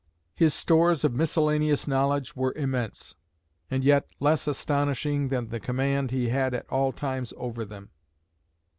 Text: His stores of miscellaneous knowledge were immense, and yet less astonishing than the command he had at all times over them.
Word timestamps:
His 0.33 0.55
stores 0.55 1.03
of 1.03 1.13
miscellaneous 1.13 1.87
knowledge 1.87 2.35
were 2.35 2.53
immense, 2.55 3.13
and 3.69 3.83
yet 3.83 4.07
less 4.19 4.47
astonishing 4.47 5.27
than 5.29 5.49
the 5.49 5.59
command 5.59 6.09
he 6.09 6.29
had 6.29 6.55
at 6.55 6.67
all 6.71 6.91
times 6.91 7.33
over 7.37 7.63
them. 7.63 7.91